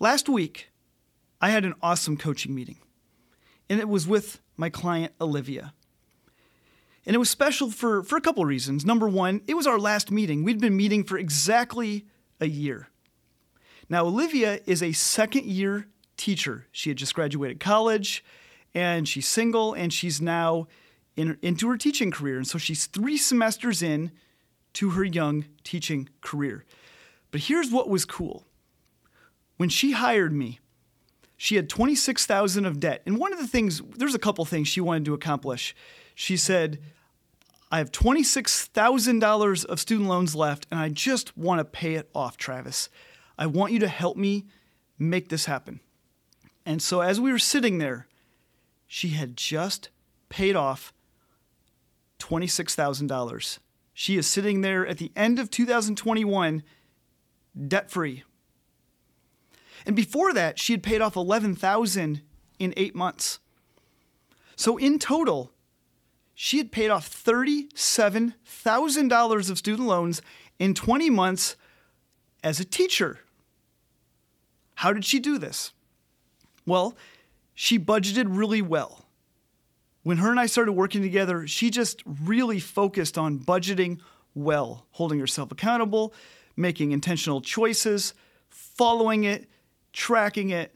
Last 0.00 0.28
week, 0.28 0.70
I 1.40 1.50
had 1.50 1.64
an 1.64 1.74
awesome 1.82 2.16
coaching 2.16 2.54
meeting, 2.54 2.78
and 3.68 3.80
it 3.80 3.88
was 3.88 4.06
with 4.06 4.40
my 4.56 4.70
client, 4.70 5.12
Olivia. 5.20 5.74
And 7.04 7.16
it 7.16 7.18
was 7.18 7.30
special 7.30 7.70
for, 7.70 8.02
for 8.04 8.16
a 8.16 8.20
couple 8.20 8.42
of 8.42 8.48
reasons. 8.48 8.84
Number 8.84 9.08
one, 9.08 9.40
it 9.48 9.54
was 9.54 9.66
our 9.66 9.78
last 9.78 10.10
meeting. 10.10 10.44
We'd 10.44 10.60
been 10.60 10.76
meeting 10.76 11.02
for 11.02 11.18
exactly 11.18 12.06
a 12.40 12.46
year. 12.46 12.90
Now, 13.88 14.04
Olivia 14.04 14.60
is 14.66 14.82
a 14.82 14.92
second 14.92 15.46
year 15.46 15.88
teacher. 16.16 16.66
She 16.70 16.90
had 16.90 16.98
just 16.98 17.14
graduated 17.14 17.58
college, 17.58 18.24
and 18.74 19.08
she's 19.08 19.26
single, 19.26 19.72
and 19.72 19.92
she's 19.92 20.20
now 20.20 20.68
in, 21.16 21.38
into 21.42 21.68
her 21.68 21.76
teaching 21.76 22.10
career. 22.10 22.36
And 22.36 22.46
so 22.46 22.58
she's 22.58 22.86
three 22.86 23.16
semesters 23.16 23.82
in 23.82 24.12
to 24.74 24.90
her 24.90 25.04
young 25.04 25.46
teaching 25.64 26.08
career. 26.20 26.64
But 27.30 27.42
here's 27.42 27.70
what 27.70 27.88
was 27.88 28.04
cool 28.04 28.47
when 29.58 29.68
she 29.68 29.92
hired 29.92 30.32
me, 30.32 30.60
she 31.36 31.56
had 31.56 31.68
26,000 31.68 32.64
of 32.64 32.80
debt. 32.80 33.02
And 33.04 33.18
one 33.18 33.32
of 33.32 33.38
the 33.38 33.46
things, 33.46 33.82
there's 33.96 34.14
a 34.14 34.18
couple 34.18 34.44
things 34.44 34.66
she 34.66 34.80
wanted 34.80 35.04
to 35.04 35.14
accomplish. 35.14 35.74
She 36.14 36.36
said, 36.36 36.80
I 37.70 37.78
have 37.78 37.92
$26,000 37.92 39.64
of 39.66 39.78
student 39.78 40.08
loans 40.08 40.34
left 40.34 40.66
and 40.70 40.80
I 40.80 40.88
just 40.88 41.36
want 41.36 41.58
to 41.58 41.64
pay 41.64 41.94
it 41.94 42.08
off, 42.14 42.36
Travis. 42.38 42.88
I 43.36 43.46
want 43.46 43.72
you 43.72 43.78
to 43.80 43.88
help 43.88 44.16
me 44.16 44.46
make 44.98 45.28
this 45.28 45.44
happen. 45.44 45.80
And 46.64 46.82
so 46.82 47.00
as 47.00 47.20
we 47.20 47.30
were 47.30 47.38
sitting 47.38 47.78
there, 47.78 48.06
she 48.86 49.10
had 49.10 49.36
just 49.36 49.90
paid 50.28 50.56
off 50.56 50.92
$26,000. 52.18 53.58
She 53.92 54.16
is 54.16 54.26
sitting 54.26 54.60
there 54.60 54.86
at 54.86 54.98
the 54.98 55.12
end 55.14 55.38
of 55.38 55.50
2021 55.50 56.62
debt 57.66 57.90
free. 57.90 58.24
And 59.88 59.96
before 59.96 60.32
that, 60.34 60.60
she 60.60 60.74
had 60.74 60.84
paid 60.84 61.00
off 61.00 61.16
11,000 61.16 62.20
in 62.58 62.74
8 62.76 62.94
months. 62.94 63.38
So 64.54 64.76
in 64.76 64.98
total, 64.98 65.50
she 66.34 66.58
had 66.58 66.70
paid 66.70 66.90
off 66.90 67.10
$37,000 67.10 69.50
of 69.50 69.58
student 69.58 69.88
loans 69.88 70.20
in 70.58 70.74
20 70.74 71.08
months 71.08 71.56
as 72.44 72.60
a 72.60 72.66
teacher. 72.66 73.20
How 74.74 74.92
did 74.92 75.06
she 75.06 75.18
do 75.18 75.38
this? 75.38 75.72
Well, 76.66 76.94
she 77.54 77.78
budgeted 77.78 78.26
really 78.28 78.60
well. 78.60 79.06
When 80.02 80.18
her 80.18 80.30
and 80.30 80.38
I 80.38 80.44
started 80.46 80.72
working 80.72 81.00
together, 81.00 81.46
she 81.46 81.70
just 81.70 82.02
really 82.06 82.60
focused 82.60 83.16
on 83.16 83.38
budgeting 83.38 84.00
well, 84.34 84.84
holding 84.90 85.18
herself 85.18 85.50
accountable, 85.50 86.12
making 86.56 86.92
intentional 86.92 87.40
choices, 87.40 88.12
following 88.50 89.24
it, 89.24 89.48
tracking 89.92 90.50
it, 90.50 90.74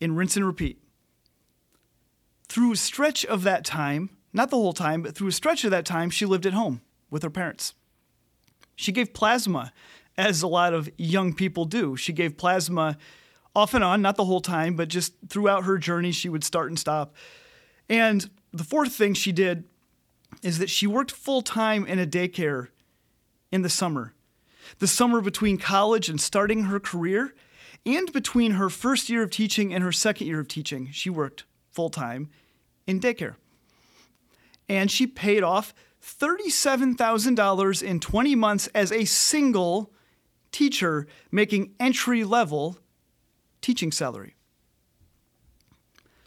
and 0.00 0.16
rinse 0.16 0.36
and 0.36 0.46
repeat. 0.46 0.80
Through 2.48 2.72
a 2.72 2.76
stretch 2.76 3.24
of 3.24 3.42
that 3.42 3.64
time, 3.64 4.10
not 4.32 4.50
the 4.50 4.56
whole 4.56 4.72
time, 4.72 5.02
but 5.02 5.14
through 5.14 5.28
a 5.28 5.32
stretch 5.32 5.64
of 5.64 5.70
that 5.70 5.84
time, 5.84 6.10
she 6.10 6.24
lived 6.24 6.46
at 6.46 6.52
home 6.52 6.80
with 7.10 7.22
her 7.22 7.30
parents. 7.30 7.74
She 8.76 8.92
gave 8.92 9.12
plasma, 9.12 9.72
as 10.18 10.42
a 10.42 10.48
lot 10.48 10.74
of 10.74 10.90
young 10.98 11.32
people 11.32 11.64
do. 11.64 11.96
She 11.96 12.12
gave 12.12 12.36
plasma 12.36 12.98
off 13.54 13.72
and 13.72 13.84
on, 13.84 14.02
not 14.02 14.16
the 14.16 14.24
whole 14.24 14.40
time, 14.40 14.74
but 14.74 14.88
just 14.88 15.14
throughout 15.28 15.64
her 15.64 15.78
journey, 15.78 16.10
she 16.10 16.28
would 16.28 16.44
start 16.44 16.68
and 16.68 16.78
stop. 16.78 17.14
And 17.88 18.28
the 18.52 18.64
fourth 18.64 18.92
thing 18.92 19.14
she 19.14 19.32
did 19.32 19.64
is 20.42 20.58
that 20.58 20.68
she 20.68 20.86
worked 20.86 21.12
full 21.12 21.40
time 21.40 21.86
in 21.86 21.98
a 21.98 22.06
daycare 22.06 22.68
in 23.50 23.62
the 23.62 23.70
summer. 23.70 24.12
The 24.80 24.86
summer 24.86 25.20
between 25.20 25.56
college 25.56 26.08
and 26.08 26.20
starting 26.20 26.64
her 26.64 26.80
career, 26.80 27.34
and 27.86 28.12
between 28.12 28.52
her 28.52 28.68
first 28.68 29.08
year 29.08 29.22
of 29.22 29.30
teaching 29.30 29.72
and 29.72 29.82
her 29.82 29.92
second 29.92 30.26
year 30.26 30.40
of 30.40 30.48
teaching, 30.48 30.90
she 30.92 31.10
worked 31.10 31.44
full 31.70 31.90
time 31.90 32.28
in 32.86 33.00
daycare. 33.00 33.36
And 34.68 34.90
she 34.90 35.06
paid 35.06 35.42
off 35.42 35.74
$37,000 36.02 37.82
in 37.82 38.00
20 38.00 38.34
months 38.34 38.66
as 38.68 38.92
a 38.92 39.04
single 39.04 39.92
teacher 40.52 41.06
making 41.30 41.74
entry 41.80 42.24
level 42.24 42.78
teaching 43.60 43.92
salary. 43.92 44.34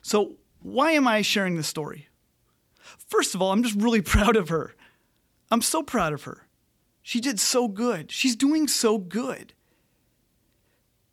So, 0.02 0.38
why 0.62 0.92
am 0.92 1.08
I 1.08 1.22
sharing 1.22 1.56
this 1.56 1.68
story? 1.68 2.08
First 2.80 3.36
of 3.36 3.42
all, 3.42 3.52
I'm 3.52 3.64
just 3.64 3.80
really 3.80 4.02
proud 4.16 4.36
of 4.36 4.50
her. 4.50 4.76
I'm 5.50 5.62
so 5.62 5.84
proud 5.84 6.14
of 6.14 6.24
her. 6.24 6.48
She 7.02 7.20
did 7.20 7.40
so 7.40 7.68
good. 7.68 8.12
She's 8.12 8.36
doing 8.36 8.68
so 8.68 8.98
good. 8.98 9.54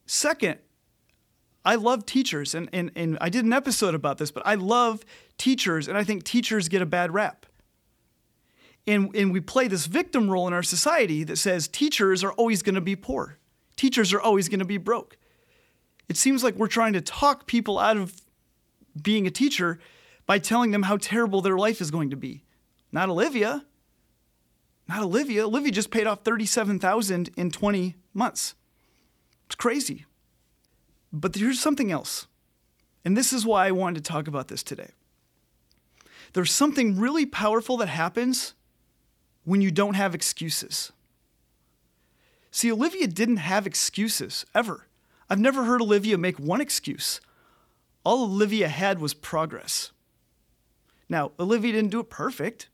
Second, 0.09 0.59
I 1.67 1.75
love 1.75 2.07
teachers, 2.07 2.55
and, 2.55 2.71
and, 2.73 2.91
and 2.97 3.19
I 3.21 3.29
did 3.29 3.45
an 3.45 3.53
episode 3.53 3.95
about 3.95 4.17
this, 4.17 4.31
but 4.31 4.43
I 4.47 4.55
love 4.55 5.05
teachers, 5.37 5.87
and 5.87 5.99
I 5.99 6.03
think 6.03 6.25
teachers 6.25 6.69
get 6.69 6.81
a 6.81 6.87
bad 6.87 7.13
rap. 7.13 7.45
And, 8.87 9.15
and 9.15 9.35
we 9.35 9.41
play 9.41 9.69
this 9.69 9.85
victim 9.85 10.31
role 10.31 10.49
in 10.49 10.55
our 10.55 10.63
society 10.63 11.25
that 11.25 11.37
says 11.37 11.69
teachers 11.69 12.25
are 12.25 12.33
always 12.33 12.63
going 12.63 12.75
to 12.75 12.81
be 12.81 12.97
poor, 12.97 13.37
teachers 13.77 14.15
are 14.15 14.21
always 14.21 14.49
going 14.49 14.61
to 14.61 14.65
be 14.65 14.79
broke. 14.79 15.19
It 16.09 16.17
seems 16.17 16.43
like 16.43 16.55
we're 16.55 16.69
trying 16.69 16.95
to 16.95 17.03
talk 17.03 17.47
people 17.47 17.79
out 17.79 17.99
of 17.99 18.19
being 19.01 19.27
a 19.27 19.31
teacher 19.31 19.79
by 20.25 20.39
telling 20.39 20.71
them 20.71 20.85
how 20.85 20.97
terrible 20.97 21.43
their 21.43 21.59
life 21.59 21.83
is 21.83 21.91
going 21.91 22.09
to 22.09 22.17
be. 22.17 22.45
Not 22.91 23.11
Olivia. 23.11 23.67
Not 24.89 25.03
Olivia. 25.03 25.45
Olivia 25.45 25.71
just 25.71 25.91
paid 25.91 26.07
off 26.07 26.25
37,000 26.25 27.29
in 27.37 27.51
20 27.51 27.95
months. 28.15 28.55
It's 29.49 29.55
crazy. 29.55 30.05
But 31.11 31.35
here's 31.35 31.59
something 31.59 31.91
else. 31.91 32.27
And 33.03 33.17
this 33.17 33.33
is 33.33 33.47
why 33.47 33.67
I 33.67 33.71
wanted 33.71 34.05
to 34.05 34.13
talk 34.13 34.29
about 34.29 34.49
this 34.49 34.63
today. 34.63 34.91
There's 36.35 36.53
something 36.53 37.01
really 37.01 37.25
powerful 37.25 37.79
that 37.79 37.89
happens 37.89 38.53
when 39.45 39.63
you 39.63 39.71
don't 39.71 39.95
have 39.95 40.15
excuses. 40.15 40.93
See, 42.51 42.71
Olivia 42.71 43.07
didn't 43.07 43.39
have 43.39 43.67
excuses 43.67 44.45
ever. 44.55 44.87
I've 45.31 45.41
never 45.41 45.65
heard 45.65 45.81
Olivia 45.81 46.19
make 46.19 46.39
one 46.39 46.61
excuse. 46.61 47.23
All 48.05 48.25
Olivia 48.25 48.69
had 48.69 49.01
was 49.01 49.15
progress. 49.15 49.93
Now, 51.09 51.33
Olivia 51.41 51.73
didn't 51.73 51.91
do 51.91 52.01
it 52.01 52.11
perfect. 52.11 52.69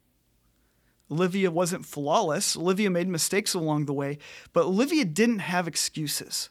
Olivia 1.09 1.53
wasn't 1.53 1.87
flawless. 1.87 2.57
Olivia 2.57 2.91
made 2.91 3.07
mistakes 3.07 3.55
along 3.55 3.85
the 3.85 3.93
way, 3.93 4.19
but 4.53 4.65
Olivia 4.65 5.05
didn't 5.05 5.39
have 5.41 5.69
excuses. 5.69 6.51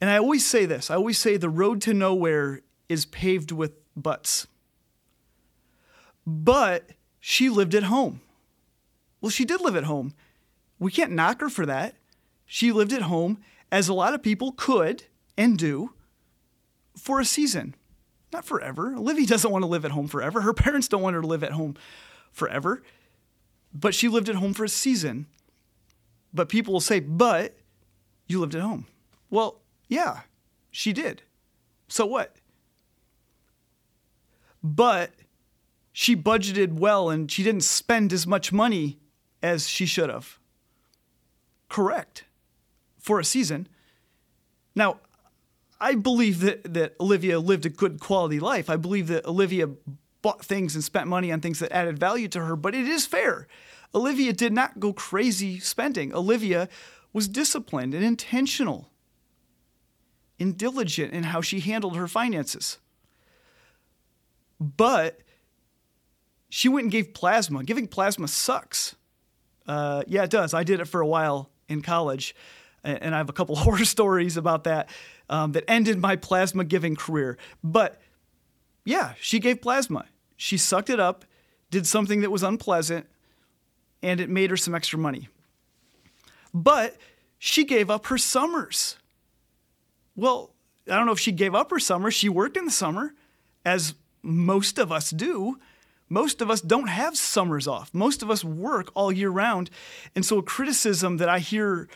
And 0.00 0.08
I 0.08 0.18
always 0.18 0.46
say 0.46 0.66
this 0.66 0.90
I 0.90 0.94
always 0.94 1.18
say 1.18 1.36
the 1.36 1.50
road 1.50 1.80
to 1.82 1.94
nowhere 1.94 2.62
is 2.88 3.06
paved 3.06 3.52
with 3.52 3.72
butts. 3.96 4.46
But 6.26 6.90
she 7.18 7.48
lived 7.48 7.74
at 7.74 7.84
home. 7.84 8.20
Well, 9.20 9.30
she 9.30 9.44
did 9.44 9.60
live 9.60 9.76
at 9.76 9.84
home. 9.84 10.14
We 10.78 10.90
can't 10.90 11.12
knock 11.12 11.40
her 11.40 11.48
for 11.48 11.66
that. 11.66 11.96
She 12.46 12.72
lived 12.72 12.92
at 12.92 13.02
home, 13.02 13.38
as 13.70 13.88
a 13.88 13.94
lot 13.94 14.14
of 14.14 14.22
people 14.22 14.52
could 14.52 15.04
and 15.36 15.56
do, 15.56 15.92
for 16.96 17.20
a 17.20 17.24
season. 17.24 17.74
Not 18.32 18.44
forever. 18.44 18.96
Livy 18.96 19.26
doesn't 19.32 19.50
want 19.50 19.62
to 19.62 19.68
live 19.68 19.84
at 19.84 19.90
home 19.92 20.08
forever. 20.08 20.40
Her 20.40 20.54
parents 20.54 20.88
don't 20.88 21.02
want 21.02 21.14
her 21.14 21.20
to 21.20 21.26
live 21.26 21.44
at 21.44 21.52
home 21.52 21.76
forever. 22.32 22.82
But 23.72 23.94
she 23.94 24.08
lived 24.08 24.28
at 24.28 24.36
home 24.36 24.54
for 24.54 24.64
a 24.64 24.68
season. 24.68 25.26
But 26.32 26.48
people 26.48 26.72
will 26.72 26.80
say, 26.80 27.00
but 27.00 27.56
you 28.26 28.40
lived 28.40 28.54
at 28.54 28.62
home. 28.62 28.86
Well, 29.28 29.59
yeah, 29.90 30.20
she 30.70 30.92
did. 30.92 31.22
So 31.88 32.06
what? 32.06 32.36
But 34.62 35.10
she 35.92 36.14
budgeted 36.14 36.74
well 36.74 37.10
and 37.10 37.30
she 37.30 37.42
didn't 37.42 37.64
spend 37.64 38.12
as 38.12 38.26
much 38.26 38.52
money 38.52 39.00
as 39.42 39.68
she 39.68 39.86
should 39.86 40.08
have. 40.08 40.38
Correct. 41.68 42.24
For 42.98 43.18
a 43.18 43.24
season. 43.24 43.66
Now, 44.76 45.00
I 45.80 45.96
believe 45.96 46.40
that, 46.40 46.72
that 46.72 46.94
Olivia 47.00 47.40
lived 47.40 47.66
a 47.66 47.70
good 47.70 47.98
quality 47.98 48.38
life. 48.38 48.70
I 48.70 48.76
believe 48.76 49.08
that 49.08 49.26
Olivia 49.26 49.70
bought 50.22 50.44
things 50.44 50.76
and 50.76 50.84
spent 50.84 51.08
money 51.08 51.32
on 51.32 51.40
things 51.40 51.58
that 51.58 51.72
added 51.72 51.98
value 51.98 52.28
to 52.28 52.44
her, 52.44 52.54
but 52.54 52.74
it 52.76 52.86
is 52.86 53.06
fair. 53.06 53.48
Olivia 53.92 54.32
did 54.32 54.52
not 54.52 54.78
go 54.78 54.92
crazy 54.92 55.58
spending. 55.58 56.14
Olivia 56.14 56.68
was 57.12 57.26
disciplined 57.26 57.92
and 57.92 58.04
intentional 58.04 58.89
and 60.40 60.56
diligent 60.56 61.12
in 61.12 61.24
how 61.24 61.40
she 61.40 61.60
handled 61.60 61.96
her 61.96 62.08
finances. 62.08 62.78
But 64.58 65.20
she 66.48 66.68
went 66.68 66.84
and 66.84 66.92
gave 66.92 67.14
plasma. 67.14 67.62
Giving 67.62 67.86
plasma 67.86 68.26
sucks. 68.26 68.96
Uh, 69.66 70.02
yeah, 70.06 70.24
it 70.24 70.30
does. 70.30 70.52
I 70.52 70.64
did 70.64 70.80
it 70.80 70.86
for 70.86 71.00
a 71.00 71.06
while 71.06 71.50
in 71.68 71.82
college, 71.82 72.34
and 72.82 73.14
I 73.14 73.18
have 73.18 73.28
a 73.28 73.32
couple 73.32 73.54
horror 73.56 73.84
stories 73.84 74.36
about 74.36 74.64
that 74.64 74.90
um, 75.28 75.52
that 75.52 75.64
ended 75.68 76.00
my 76.00 76.16
plasma 76.16 76.64
giving 76.64 76.96
career. 76.96 77.38
But 77.62 78.00
yeah, 78.84 79.14
she 79.20 79.38
gave 79.38 79.60
plasma. 79.62 80.06
She 80.36 80.56
sucked 80.56 80.90
it 80.90 80.98
up, 80.98 81.24
did 81.70 81.86
something 81.86 82.22
that 82.22 82.30
was 82.30 82.42
unpleasant, 82.42 83.06
and 84.02 84.20
it 84.20 84.28
made 84.28 84.50
her 84.50 84.56
some 84.56 84.74
extra 84.74 84.98
money. 84.98 85.28
But 86.52 86.96
she 87.38 87.64
gave 87.64 87.90
up 87.90 88.06
her 88.06 88.18
summers. 88.18 88.96
Well, 90.20 90.52
I 90.86 90.96
don't 90.96 91.06
know 91.06 91.12
if 91.12 91.18
she 91.18 91.32
gave 91.32 91.54
up 91.54 91.70
her 91.70 91.78
summer. 91.78 92.10
She 92.10 92.28
worked 92.28 92.58
in 92.58 92.66
the 92.66 92.70
summer, 92.70 93.14
as 93.64 93.94
most 94.22 94.78
of 94.78 94.92
us 94.92 95.08
do. 95.10 95.58
Most 96.10 96.42
of 96.42 96.50
us 96.50 96.60
don't 96.60 96.88
have 96.90 97.16
summers 97.16 97.66
off. 97.66 97.94
Most 97.94 98.22
of 98.22 98.30
us 98.30 98.44
work 98.44 98.90
all 98.94 99.10
year 99.10 99.30
round. 99.30 99.70
And 100.14 100.22
so, 100.22 100.36
a 100.36 100.42
criticism 100.42 101.16
that 101.16 101.30
I 101.30 101.38
hear 101.38 101.88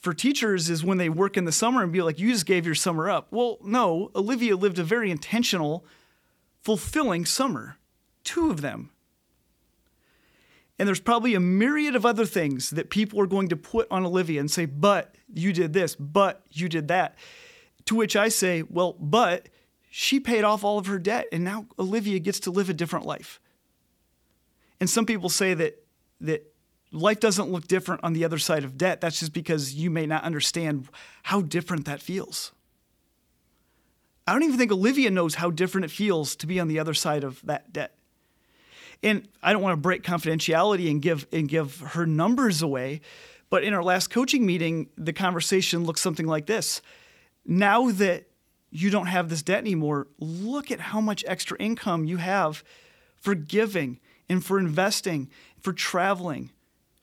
for 0.00 0.12
teachers 0.12 0.68
is 0.68 0.82
when 0.82 0.98
they 0.98 1.08
work 1.08 1.36
in 1.36 1.44
the 1.44 1.52
summer 1.52 1.84
and 1.84 1.92
be 1.92 2.02
like, 2.02 2.18
you 2.18 2.32
just 2.32 2.46
gave 2.46 2.66
your 2.66 2.74
summer 2.74 3.08
up. 3.08 3.28
Well, 3.30 3.58
no, 3.62 4.10
Olivia 4.16 4.56
lived 4.56 4.80
a 4.80 4.84
very 4.84 5.12
intentional, 5.12 5.86
fulfilling 6.62 7.24
summer, 7.24 7.76
two 8.24 8.50
of 8.50 8.60
them. 8.60 8.90
And 10.80 10.88
there's 10.88 10.98
probably 10.98 11.36
a 11.36 11.40
myriad 11.40 11.94
of 11.94 12.04
other 12.04 12.26
things 12.26 12.70
that 12.70 12.90
people 12.90 13.20
are 13.20 13.26
going 13.26 13.46
to 13.50 13.56
put 13.56 13.86
on 13.88 14.04
Olivia 14.04 14.40
and 14.40 14.50
say, 14.50 14.66
but 14.66 15.14
you 15.32 15.52
did 15.52 15.72
this, 15.72 15.94
but 15.94 16.42
you 16.50 16.68
did 16.68 16.88
that. 16.88 17.14
To 17.86 17.94
which 17.94 18.16
I 18.16 18.28
say, 18.28 18.62
well, 18.62 18.96
but 18.98 19.48
she 19.90 20.20
paid 20.20 20.44
off 20.44 20.64
all 20.64 20.78
of 20.78 20.86
her 20.86 20.98
debt 20.98 21.26
and 21.32 21.44
now 21.44 21.66
Olivia 21.78 22.18
gets 22.18 22.40
to 22.40 22.50
live 22.50 22.70
a 22.70 22.74
different 22.74 23.04
life. 23.04 23.40
And 24.80 24.88
some 24.88 25.06
people 25.06 25.28
say 25.28 25.54
that 25.54 25.78
that 26.22 26.52
life 26.92 27.20
doesn't 27.20 27.50
look 27.50 27.66
different 27.66 28.04
on 28.04 28.12
the 28.12 28.24
other 28.24 28.38
side 28.38 28.64
of 28.64 28.78
debt. 28.78 29.00
That's 29.00 29.20
just 29.20 29.32
because 29.32 29.74
you 29.74 29.90
may 29.90 30.06
not 30.06 30.24
understand 30.24 30.88
how 31.24 31.40
different 31.40 31.84
that 31.86 32.00
feels. 32.00 32.52
I 34.26 34.32
don't 34.32 34.44
even 34.44 34.58
think 34.58 34.70
Olivia 34.70 35.10
knows 35.10 35.34
how 35.34 35.50
different 35.50 35.86
it 35.86 35.90
feels 35.90 36.36
to 36.36 36.46
be 36.46 36.60
on 36.60 36.68
the 36.68 36.78
other 36.78 36.94
side 36.94 37.24
of 37.24 37.40
that 37.44 37.72
debt. 37.72 37.96
And 39.02 39.26
I 39.42 39.52
don't 39.52 39.62
want 39.62 39.72
to 39.72 39.80
break 39.80 40.04
confidentiality 40.04 40.88
and 40.88 41.02
give 41.02 41.26
and 41.32 41.48
give 41.48 41.80
her 41.80 42.06
numbers 42.06 42.62
away, 42.62 43.00
but 43.50 43.64
in 43.64 43.74
our 43.74 43.82
last 43.82 44.10
coaching 44.10 44.46
meeting, 44.46 44.88
the 44.96 45.12
conversation 45.12 45.84
looked 45.84 45.98
something 45.98 46.26
like 46.26 46.46
this. 46.46 46.80
Now 47.44 47.90
that 47.90 48.28
you 48.70 48.90
don't 48.90 49.06
have 49.06 49.28
this 49.28 49.42
debt 49.42 49.58
anymore, 49.58 50.08
look 50.18 50.70
at 50.70 50.80
how 50.80 51.00
much 51.00 51.24
extra 51.26 51.56
income 51.58 52.04
you 52.04 52.16
have 52.16 52.64
for 53.16 53.34
giving 53.34 54.00
and 54.28 54.44
for 54.44 54.58
investing, 54.58 55.28
for 55.60 55.72
traveling, 55.72 56.50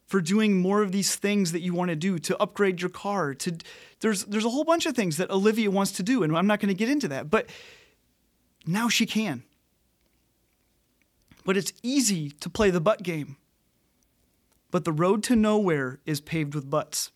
for 0.07 0.19
doing 0.19 0.59
more 0.59 0.81
of 0.81 0.91
these 0.91 1.15
things 1.15 1.51
that 1.51 1.61
you 1.61 1.73
want 1.73 1.89
to 1.89 1.95
do, 1.95 2.17
to 2.17 2.41
upgrade 2.41 2.81
your 2.81 2.89
car, 2.89 3.35
to 3.35 3.55
there's 3.99 4.25
there's 4.25 4.45
a 4.45 4.49
whole 4.49 4.63
bunch 4.63 4.85
of 4.85 4.95
things 4.95 5.17
that 5.17 5.29
Olivia 5.29 5.69
wants 5.69 5.91
to 5.93 6.03
do, 6.03 6.23
and 6.23 6.35
I'm 6.35 6.47
not 6.47 6.59
going 6.59 6.73
to 6.73 6.77
get 6.77 6.89
into 6.89 7.07
that, 7.09 7.29
but 7.29 7.49
now 8.65 8.89
she 8.89 9.05
can. 9.05 9.43
But 11.45 11.57
it's 11.57 11.73
easy 11.83 12.29
to 12.31 12.49
play 12.49 12.69
the 12.69 12.81
butt 12.81 13.03
game. 13.03 13.37
But 14.71 14.85
the 14.85 14.91
road 14.91 15.23
to 15.23 15.35
nowhere 15.35 15.99
is 16.05 16.21
paved 16.21 16.53
with 16.53 16.69
butts. 16.69 17.11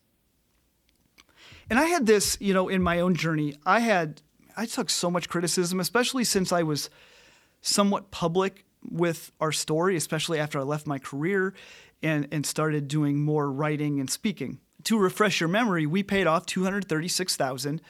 And 1.70 1.78
I 1.78 1.86
had 1.86 2.06
this, 2.06 2.36
you 2.40 2.52
know, 2.54 2.68
in 2.68 2.82
my 2.82 3.00
own 3.00 3.14
journey. 3.14 3.54
I 3.64 3.80
had 3.80 4.22
I 4.56 4.66
took 4.66 4.90
so 4.90 5.10
much 5.10 5.28
criticism, 5.28 5.80
especially 5.80 6.24
since 6.24 6.52
I 6.52 6.62
was 6.62 6.90
somewhat 7.60 8.10
public 8.10 8.64
with 8.88 9.32
our 9.40 9.52
story, 9.52 9.96
especially 9.96 10.38
after 10.38 10.58
I 10.58 10.62
left 10.62 10.86
my 10.86 10.98
career 10.98 11.54
and, 12.02 12.28
and 12.30 12.44
started 12.44 12.86
doing 12.86 13.20
more 13.20 13.50
writing 13.50 13.98
and 13.98 14.08
speaking. 14.08 14.60
To 14.84 14.98
refresh 14.98 15.40
your 15.40 15.48
memory, 15.48 15.86
we 15.86 16.02
paid 16.02 16.26
off 16.26 16.46
236000 16.46 17.80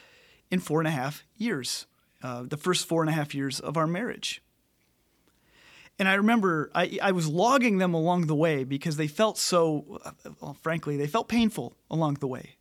in 0.51 0.61
four 0.61 0.81
and 0.81 0.89
a 0.89 0.93
half 0.93 1.25
years, 1.37 1.87
uh, 2.23 2.45
the 2.45 2.57
first 2.57 2.87
four 2.87 3.03
and 3.03 3.11
a 3.11 3.13
half 3.13 3.35
years 3.35 3.59
of 3.59 3.77
our 3.77 3.87
marriage. 3.87 4.41
And 5.99 6.09
I 6.09 6.15
remember 6.15 6.71
I, 6.75 6.99
I 7.03 7.13
was 7.13 7.29
logging 7.29 7.79
them 7.79 7.95
along 7.95 8.27
the 8.27 8.35
way 8.35 8.65
because 8.65 8.97
they 8.97 9.07
felt 9.07 9.39
so, 9.39 10.01
well, 10.41 10.57
frankly, 10.63 10.97
they 10.97 11.07
felt 11.07 11.29
painful 11.29 11.77
along 11.91 12.15
the 12.15 12.27
way. 12.27 12.57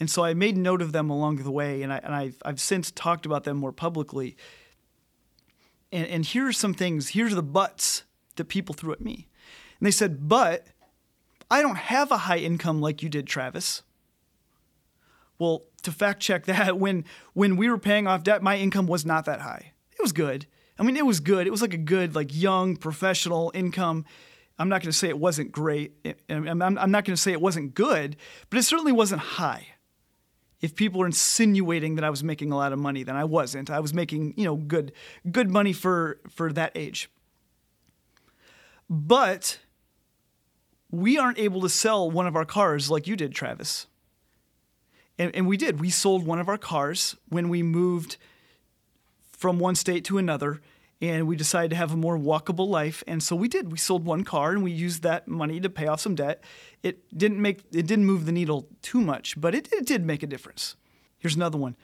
And 0.00 0.10
so 0.10 0.24
I 0.24 0.34
made 0.34 0.56
note 0.56 0.82
of 0.82 0.92
them 0.92 1.08
along 1.08 1.36
the 1.36 1.50
way, 1.50 1.82
and, 1.82 1.92
I, 1.92 1.98
and 1.98 2.14
I've, 2.14 2.36
I've 2.44 2.60
since 2.60 2.90
talked 2.90 3.26
about 3.26 3.44
them 3.44 3.56
more 3.56 3.72
publicly. 3.72 4.36
And, 5.92 6.06
and 6.08 6.24
here 6.24 6.48
are 6.48 6.52
some 6.52 6.74
things, 6.74 7.10
here's 7.10 7.34
the 7.34 7.42
buts 7.42 8.02
that 8.36 8.46
people 8.46 8.74
threw 8.74 8.92
at 8.92 9.00
me. 9.00 9.28
And 9.78 9.86
they 9.86 9.92
said, 9.92 10.28
But 10.28 10.66
I 11.50 11.62
don't 11.62 11.76
have 11.76 12.10
a 12.10 12.18
high 12.18 12.38
income 12.38 12.80
like 12.80 13.02
you 13.02 13.08
did, 13.08 13.26
Travis. 13.26 13.82
Well, 15.38 15.64
to 15.82 15.92
fact 15.92 16.20
check 16.20 16.44
that, 16.46 16.78
when 16.78 17.04
when 17.32 17.56
we 17.56 17.68
were 17.68 17.78
paying 17.78 18.06
off 18.06 18.24
debt, 18.24 18.42
my 18.42 18.56
income 18.56 18.86
was 18.86 19.06
not 19.06 19.24
that 19.26 19.40
high. 19.40 19.72
It 19.92 20.02
was 20.02 20.12
good. 20.12 20.46
I 20.78 20.82
mean, 20.82 20.96
it 20.96 21.06
was 21.06 21.20
good. 21.20 21.46
It 21.46 21.50
was 21.50 21.62
like 21.62 21.74
a 21.74 21.78
good, 21.78 22.16
like 22.16 22.34
young 22.34 22.76
professional 22.76 23.52
income. 23.54 24.04
I'm 24.58 24.68
not 24.68 24.82
going 24.82 24.90
to 24.90 24.96
say 24.96 25.08
it 25.08 25.18
wasn't 25.18 25.52
great. 25.52 25.92
I'm 26.28 26.58
not 26.58 27.04
going 27.04 27.14
to 27.14 27.16
say 27.16 27.32
it 27.32 27.40
wasn't 27.40 27.74
good, 27.74 28.16
but 28.50 28.58
it 28.58 28.64
certainly 28.64 28.92
wasn't 28.92 29.20
high. 29.20 29.68
If 30.64 30.74
people 30.74 31.00
were 31.00 31.06
insinuating 31.06 31.96
that 31.96 32.04
I 32.04 32.08
was 32.08 32.24
making 32.24 32.50
a 32.50 32.56
lot 32.56 32.72
of 32.72 32.78
money, 32.78 33.02
then 33.02 33.16
I 33.16 33.24
wasn't. 33.24 33.68
I 33.68 33.80
was 33.80 33.92
making, 33.92 34.32
you 34.38 34.46
know, 34.46 34.56
good 34.56 34.92
good 35.30 35.50
money 35.50 35.74
for 35.74 36.20
for 36.30 36.50
that 36.54 36.72
age. 36.74 37.10
But 38.88 39.58
we 40.90 41.18
aren't 41.18 41.38
able 41.38 41.60
to 41.60 41.68
sell 41.68 42.10
one 42.10 42.26
of 42.26 42.34
our 42.34 42.46
cars 42.46 42.90
like 42.90 43.06
you 43.06 43.14
did, 43.14 43.34
Travis. 43.34 43.88
And, 45.18 45.36
and 45.36 45.46
we 45.46 45.58
did. 45.58 45.80
We 45.80 45.90
sold 45.90 46.24
one 46.26 46.38
of 46.38 46.48
our 46.48 46.56
cars 46.56 47.14
when 47.28 47.50
we 47.50 47.62
moved 47.62 48.16
from 49.30 49.58
one 49.58 49.74
state 49.74 50.02
to 50.06 50.16
another 50.16 50.62
and 51.00 51.26
we 51.26 51.36
decided 51.36 51.70
to 51.70 51.76
have 51.76 51.92
a 51.92 51.96
more 51.96 52.16
walkable 52.16 52.68
life. 52.68 53.02
And 53.06 53.22
so 53.22 53.36
we 53.36 53.48
did. 53.48 53.70
We 53.70 53.78
sold 53.78 54.04
one 54.04 54.24
car 54.24 54.52
and 54.52 54.62
we 54.62 54.70
used 54.70 55.02
that 55.02 55.28
money 55.28 55.60
to 55.60 55.68
pay 55.68 55.86
off 55.86 56.00
some 56.00 56.14
debt. 56.14 56.42
It 56.82 57.16
didn't 57.16 57.40
make 57.42 57.60
it 57.72 57.86
didn't 57.86 58.06
move 58.06 58.26
the 58.26 58.32
needle 58.32 58.68
too 58.82 59.00
much 59.00 59.40
but 59.40 59.54
it, 59.54 59.68
it 59.72 59.86
did 59.86 60.04
make 60.04 60.22
a 60.22 60.26
difference. 60.26 60.76
Here's 61.18 61.36
another 61.36 61.58
one. 61.58 61.76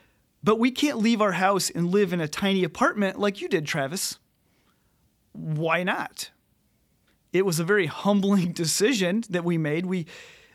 But 0.42 0.58
we 0.58 0.70
can't 0.70 0.98
leave 0.98 1.20
our 1.20 1.32
house 1.32 1.70
and 1.70 1.90
live 1.90 2.12
in 2.12 2.20
a 2.20 2.28
tiny 2.28 2.64
apartment 2.64 3.18
like 3.18 3.40
you 3.40 3.48
did 3.48 3.66
travis. 3.66 4.18
Why 5.32 5.82
not? 5.82 6.30
It 7.32 7.44
was 7.44 7.60
a 7.60 7.64
very 7.64 7.86
humbling 7.86 8.52
decision 8.54 9.24
that 9.28 9.44
we 9.44 9.58
made. 9.58 9.86
We, 9.86 10.06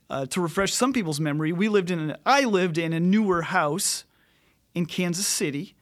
uh, 0.09 0.25
to 0.27 0.41
refresh 0.41 0.73
some 0.73 0.93
people's 0.93 1.19
memory, 1.19 1.51
we 1.51 1.69
lived 1.69 1.91
in 1.91 1.99
an, 1.99 2.17
I 2.25 2.43
lived 2.43 2.77
in 2.77 2.93
a 2.93 2.99
newer 2.99 3.43
house 3.43 4.05
in 4.73 4.85
Kansas 4.85 5.27
City, 5.27 5.75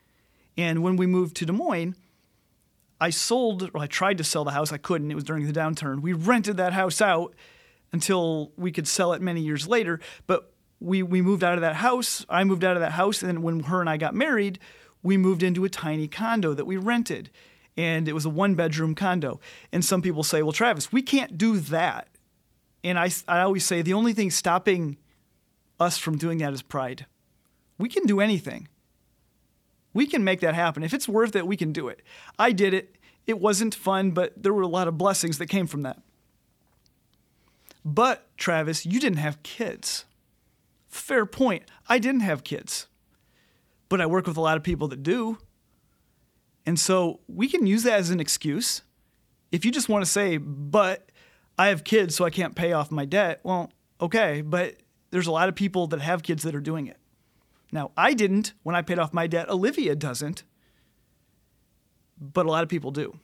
and 0.56 0.84
when 0.84 0.98
we 0.98 1.08
moved 1.08 1.36
to 1.38 1.46
Des 1.46 1.53
Moines, 1.53 1.96
I 3.00 3.09
sold, 3.09 3.69
or 3.73 3.81
I 3.81 3.88
tried 3.88 4.17
to 4.19 4.23
sell 4.23 4.43
the 4.43 4.51
house. 4.51 4.71
I 4.71 4.77
couldn't. 4.77 5.12
It 5.12 5.15
was 5.15 5.23
during 5.23 5.45
the 5.45 5.53
downturn. 5.53 6.01
We 6.01 6.13
rented 6.13 6.57
that 6.57 6.73
house 6.73 7.01
out 7.01 7.33
until 7.91 8.51
we 8.55 8.71
could 8.71 8.88
sell 8.88 9.13
it 9.13 9.21
many 9.21 9.41
years 9.41 9.67
later. 9.67 10.00
But 10.27 10.53
we 10.79 11.03
we 11.03 11.21
moved 11.21 11.43
out 11.43 11.55
of 11.55 11.62
that 11.62 11.75
house. 11.75 12.25
I 12.29 12.43
moved 12.43 12.63
out 12.63 12.75
of 12.75 12.81
that 12.81 12.93
house, 12.93 13.21
and 13.21 13.29
then 13.29 13.41
when 13.41 13.62
her 13.62 13.81
and 13.81 13.89
I 13.89 13.97
got 13.97 14.15
married, 14.15 14.59
we 15.01 15.17
moved 15.17 15.43
into 15.43 15.65
a 15.65 15.69
tiny 15.69 16.07
condo 16.07 16.53
that 16.53 16.65
we 16.65 16.77
rented 16.77 17.29
and 17.75 18.07
it 18.07 18.13
was 18.13 18.25
a 18.25 18.29
one 18.29 18.55
bedroom 18.55 18.95
condo. 18.95 19.39
And 19.71 19.83
some 19.83 20.01
people 20.01 20.23
say, 20.23 20.41
well, 20.41 20.51
Travis, 20.51 20.91
we 20.91 21.01
can't 21.01 21.38
do 21.38 21.59
that. 21.59 22.07
And 22.83 23.00
I, 23.00 23.09
I 23.27 23.41
always 23.41 23.65
say 23.65 23.81
the 23.81 23.93
only 23.93 24.13
thing 24.13 24.29
stopping 24.29 24.97
us 25.79 25.97
from 25.97 26.17
doing 26.17 26.39
that 26.39 26.53
is 26.53 26.62
pride. 26.62 27.05
We 27.77 27.89
can 27.89 28.05
do 28.05 28.19
anything. 28.19 28.67
We 29.93 30.07
can 30.07 30.23
make 30.23 30.39
that 30.41 30.55
happen. 30.55 30.83
If 30.83 30.93
it's 30.93 31.07
worth 31.07 31.35
it, 31.35 31.45
we 31.45 31.57
can 31.57 31.71
do 31.71 31.88
it. 31.88 32.01
I 32.39 32.51
did 32.51 32.73
it. 32.73 32.95
It 33.25 33.39
wasn't 33.39 33.75
fun, 33.75 34.12
but 34.12 34.33
there 34.41 34.53
were 34.53 34.63
a 34.63 34.67
lot 34.67 34.88
of 34.88 34.97
blessings 34.97 35.38
that 35.38 35.47
came 35.47 35.67
from 35.67 35.83
that. 35.83 36.01
But, 37.85 38.25
Travis, 38.38 38.85
you 38.85 39.00
didn't 39.00 39.19
have 39.19 39.43
kids. 39.43 40.05
Fair 40.88 41.25
point. 41.25 41.63
I 41.88 42.00
didn't 42.00 42.21
have 42.21 42.43
kids. 42.43 42.88
But 43.89 44.01
I 44.01 44.05
work 44.05 44.25
with 44.25 44.38
a 44.38 44.41
lot 44.41 44.57
of 44.57 44.63
people 44.63 44.88
that 44.89 45.03
do. 45.03 45.38
And 46.65 46.79
so 46.79 47.19
we 47.27 47.47
can 47.47 47.65
use 47.65 47.83
that 47.83 48.00
as 48.00 48.09
an 48.09 48.19
excuse. 48.19 48.81
If 49.51 49.65
you 49.65 49.71
just 49.71 49.89
want 49.89 50.03
to 50.03 50.09
say, 50.09 50.38
but 50.38 51.12
I 51.57 51.67
have 51.67 51.83
kids, 51.83 52.15
so 52.15 52.25
I 52.25 52.29
can't 52.29 52.55
pay 52.55 52.73
off 52.73 52.89
my 52.89 53.05
debt, 53.05 53.41
well, 53.43 53.71
okay, 54.01 54.41
but 54.41 54.77
there's 55.12 55.27
a 55.27 55.31
lot 55.31 55.50
of 55.50 55.55
people 55.55 55.88
that 55.88 56.01
have 56.01 56.23
kids 56.23 56.43
that 56.43 56.55
are 56.55 56.62
doing 56.62 56.88
it. 56.88 56.97
Now, 57.74 57.89
I 57.98 58.13
didn't 58.13 58.53
when 58.62 58.75
I 58.75 58.84
paid 58.84 59.00
off 59.00 59.13
my 59.13 59.25
debt. 59.25 59.50
Olivia 59.50 59.96
doesn't, 59.96 60.44
but 62.22 62.46
a 62.46 62.50
lot 62.50 62.62
of 62.62 62.70
people 62.70 62.92
do. 62.92 63.18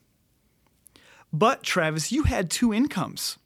But, 1.31 1.61
Travis, 1.61 2.11
you 2.11 2.23
had 2.23 2.49
two 2.49 2.73
incomes. 2.73 3.37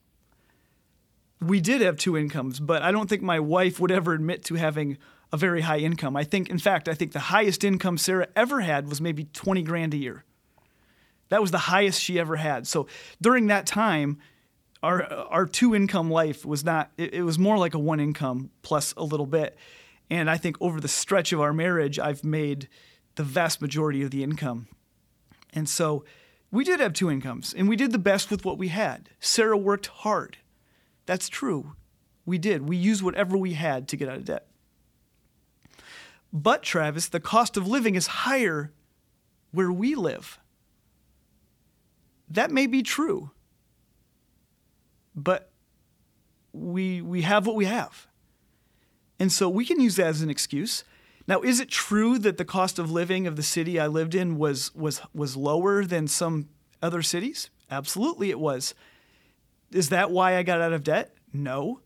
We 1.42 1.60
did 1.60 1.82
have 1.82 1.98
two 1.98 2.16
incomes, 2.16 2.62
but 2.62 2.82
I 2.82 2.94
don't 2.94 3.10
think 3.10 3.22
my 3.22 3.42
wife 3.42 3.82
would 3.82 3.92
ever 3.92 4.14
admit 4.14 4.46
to 4.46 4.56
having 4.56 4.98
a 5.34 5.36
very 5.36 5.60
high 5.60 5.80
income. 5.80 6.16
I 6.16 6.24
think, 6.24 6.50
in 6.50 6.58
fact, 6.58 6.88
I 6.88 6.94
think 6.94 7.12
the 7.12 7.20
highest 7.20 7.66
income 7.66 7.98
Sarah 7.98 8.30
ever 8.34 8.62
had 8.62 8.88
was 8.88 9.02
maybe 9.02 9.26
20 9.26 9.62
grand 9.64 9.94
a 9.94 9.98
year. 9.98 10.24
That 11.28 11.42
was 11.42 11.52
the 11.52 11.58
highest 11.58 12.02
she 12.02 12.18
ever 12.18 12.38
had. 12.38 12.66
So 12.66 12.88
during 13.22 13.48
that 13.48 13.66
time, 13.66 14.20
our 14.82 15.04
our 15.04 15.46
two 15.46 15.76
income 15.76 16.10
life 16.10 16.46
was 16.46 16.64
not. 16.64 16.92
It, 16.98 17.14
it 17.16 17.24
was 17.24 17.38
more 17.38 17.58
like 17.58 17.74
a 17.74 17.80
one 17.80 18.00
income 18.00 18.52
plus 18.62 18.94
a 18.96 19.04
little 19.04 19.26
bit. 19.26 19.58
And 20.14 20.30
I 20.30 20.38
think 20.38 20.58
over 20.62 20.80
the 20.80 20.88
stretch 20.88 21.34
of 21.34 21.42
our 21.42 21.54
marriage, 21.54 21.98
I've 21.98 22.24
made 22.24 22.70
the 23.16 23.24
vast 23.24 23.64
majority 23.64 24.04
of 24.04 24.12
the 24.12 24.24
income. 24.24 24.68
And 25.56 25.68
so 25.68 26.06
we 26.52 26.64
did 26.64 26.80
have 26.80 26.94
two 26.94 27.10
incomes, 27.10 27.52
and 27.52 27.68
we 27.68 27.76
did 27.76 27.92
the 27.92 27.98
best 27.98 28.30
with 28.30 28.46
what 28.46 28.60
we 28.60 28.68
had. 28.68 29.10
Sarah 29.20 29.58
worked 29.58 29.88
hard. 29.88 30.38
That's 31.08 31.30
true. 31.30 31.74
We 32.28 32.38
did. 32.38 32.70
We 32.70 32.78
used 32.78 33.02
whatever 33.02 33.36
we 33.36 33.54
had 33.54 33.88
to 33.88 33.98
get 33.98 34.08
out 34.08 34.18
of 34.18 34.26
debt. 34.26 34.46
But, 36.32 36.62
Travis, 36.62 37.08
the 37.08 37.20
cost 37.20 37.58
of 37.58 37.68
living 37.68 37.96
is 37.96 38.06
higher 38.06 38.72
where 39.52 39.72
we 39.72 39.96
live. 39.96 40.40
That 42.30 42.52
may 42.52 42.68
be 42.68 42.84
true, 42.84 43.32
but 45.16 45.50
we, 46.52 47.02
we 47.02 47.24
have 47.24 47.48
what 47.48 47.56
we 47.56 47.66
have. 47.66 48.08
And 49.20 49.32
so 49.32 49.48
we 49.50 49.66
can 49.66 49.80
use 49.80 49.96
that 49.98 50.08
as 50.08 50.22
an 50.22 50.30
excuse. 50.30 50.84
Now, 51.28 51.42
is 51.42 51.60
it 51.60 51.70
true 51.70 52.18
that 52.20 52.38
the 52.38 52.46
cost 52.46 52.80
of 52.80 52.92
living 52.92 53.28
of 53.28 53.36
the 53.36 53.44
city 53.44 53.80
I 53.80 53.88
lived 53.88 54.14
in 54.16 54.38
was, 54.38 54.74
was, 54.76 55.02
was 55.14 55.38
lower 55.38 55.86
than 55.86 56.08
some 56.08 56.50
other 56.82 57.02
cities? 57.02 57.50
Absolutely, 57.72 58.30
it 58.30 58.40
was. 58.40 58.76
Is 59.72 59.90
that 59.90 60.12
why 60.12 60.36
I 60.36 60.44
got 60.44 60.62
out 60.62 60.74
of 60.74 60.84
debt? 60.84 61.16
No. 61.32 61.80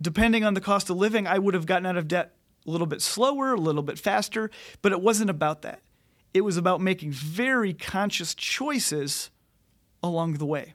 Depending 0.00 0.44
on 0.44 0.54
the 0.54 0.60
cost 0.60 0.90
of 0.90 0.96
living, 0.96 1.26
I 1.26 1.38
would 1.38 1.54
have 1.54 1.66
gotten 1.66 1.86
out 1.86 1.96
of 1.96 2.08
debt 2.08 2.34
a 2.66 2.70
little 2.70 2.86
bit 2.86 3.02
slower, 3.02 3.54
a 3.54 3.60
little 3.60 3.82
bit 3.82 3.98
faster, 3.98 4.50
but 4.80 4.92
it 4.92 5.00
wasn't 5.00 5.30
about 5.30 5.62
that. 5.62 5.80
It 6.32 6.42
was 6.42 6.56
about 6.56 6.80
making 6.80 7.12
very 7.12 7.74
conscious 7.74 8.34
choices 8.34 9.30
along 10.02 10.34
the 10.34 10.46
way. 10.46 10.74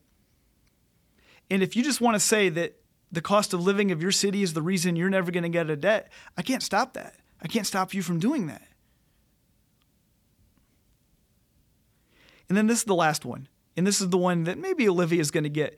And 1.50 1.63
if 1.63 1.75
you 1.75 1.84
just 1.84 2.01
want 2.01 2.16
to 2.16 2.20
say 2.20 2.50
that 2.50 2.80
the 3.11 3.21
cost 3.21 3.53
of 3.53 3.63
living 3.63 3.91
of 3.91 4.01
your 4.01 4.11
city 4.11 4.43
is 4.43 4.53
the 4.53 4.61
reason 4.61 4.95
you're 4.95 5.09
never 5.09 5.31
going 5.31 5.43
to 5.43 5.49
get 5.49 5.69
a 5.69 5.75
debt, 5.75 6.11
I 6.37 6.41
can't 6.41 6.63
stop 6.63 6.93
that. 6.93 7.15
I 7.41 7.47
can't 7.47 7.67
stop 7.67 7.93
you 7.93 8.01
from 8.01 8.19
doing 8.19 8.47
that. 8.47 8.67
And 12.49 12.57
then 12.57 12.67
this 12.67 12.79
is 12.79 12.83
the 12.85 12.95
last 12.95 13.25
one. 13.25 13.47
And 13.75 13.85
this 13.85 14.01
is 14.01 14.09
the 14.09 14.17
one 14.17 14.43
that 14.45 14.57
maybe 14.57 14.87
Olivia 14.89 15.21
is 15.21 15.31
going 15.31 15.43
to 15.43 15.49
get. 15.49 15.77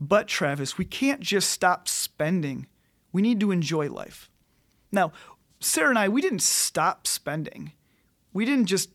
But 0.00 0.26
Travis, 0.26 0.78
we 0.78 0.84
can't 0.84 1.20
just 1.20 1.50
stop 1.50 1.88
spending. 1.88 2.66
We 3.12 3.22
need 3.22 3.40
to 3.40 3.50
enjoy 3.50 3.90
life. 3.90 4.30
Now, 4.90 5.12
Sarah 5.60 5.90
and 5.90 5.98
I, 5.98 6.08
we 6.08 6.20
didn't 6.20 6.42
stop 6.42 7.06
spending. 7.06 7.72
We 8.32 8.44
didn't 8.44 8.66
just 8.66 8.90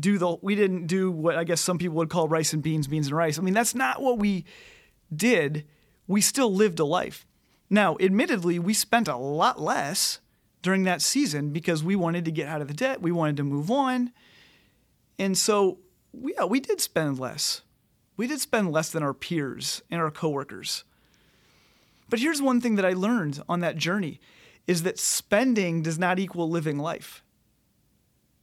do 0.00 0.18
the 0.18 0.36
we 0.42 0.54
didn't 0.54 0.86
do 0.86 1.10
what 1.10 1.36
I 1.36 1.44
guess 1.44 1.60
some 1.60 1.78
people 1.78 1.96
would 1.96 2.10
call 2.10 2.28
rice 2.28 2.52
and 2.52 2.62
beans, 2.62 2.86
beans 2.86 3.06
and 3.06 3.16
rice. 3.16 3.38
I 3.38 3.42
mean, 3.42 3.54
that's 3.54 3.74
not 3.74 4.02
what 4.02 4.18
we 4.18 4.44
did. 5.14 5.66
We 6.08 6.20
still 6.20 6.52
lived 6.52 6.80
a 6.80 6.84
life. 6.84 7.24
Now, 7.70 7.96
admittedly, 8.00 8.58
we 8.58 8.74
spent 8.74 9.06
a 9.06 9.16
lot 9.16 9.60
less 9.60 10.18
during 10.62 10.82
that 10.84 11.02
season 11.02 11.50
because 11.50 11.84
we 11.84 11.94
wanted 11.94 12.24
to 12.24 12.32
get 12.32 12.48
out 12.48 12.60
of 12.60 12.66
the 12.66 12.74
debt, 12.74 13.00
we 13.00 13.12
wanted 13.12 13.36
to 13.36 13.44
move 13.44 13.70
on. 13.70 14.12
And 15.16 15.38
so, 15.38 15.78
yeah, 16.12 16.44
we 16.44 16.58
did 16.58 16.80
spend 16.80 17.20
less. 17.20 17.62
We 18.16 18.26
did 18.26 18.40
spend 18.40 18.72
less 18.72 18.90
than 18.90 19.04
our 19.04 19.14
peers 19.14 19.82
and 19.88 20.00
our 20.00 20.10
coworkers. 20.10 20.82
But 22.08 22.18
here's 22.18 22.42
one 22.42 22.60
thing 22.60 22.74
that 22.74 22.84
I 22.84 22.94
learned 22.94 23.40
on 23.48 23.60
that 23.60 23.76
journey 23.76 24.18
is 24.66 24.82
that 24.82 24.98
spending 24.98 25.82
does 25.82 25.98
not 25.98 26.18
equal 26.18 26.50
living 26.50 26.78
life 26.78 27.22